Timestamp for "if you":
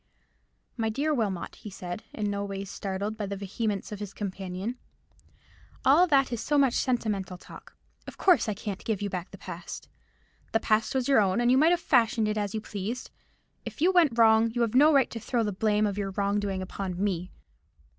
13.63-13.91